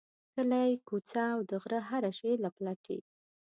کلی، 0.33 0.69
کوڅه 0.87 1.23
او 1.33 1.39
د 1.49 1.51
غره 1.63 1.79
هره 1.89 2.11
شیله 2.19 2.49
پلټي. 2.57 2.97